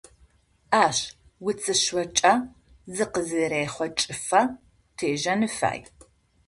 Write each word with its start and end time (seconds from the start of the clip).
Ащ 0.83 0.97
уцышъокӀэ 1.47 2.33
зыкъызэрехъокӀыфэ 2.95 4.41
тежэн 4.97 5.41
фай. 5.57 5.79